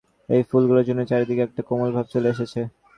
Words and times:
এই 0.29 0.41
ফুলগুলোর 0.49 0.87
জন্যেই 0.87 1.09
চারদিকে 1.11 1.41
একটা 1.43 1.61
কোমল 1.69 1.89
ভাব 1.95 2.05
চলে 2.13 2.27
এসেছে। 2.33 2.59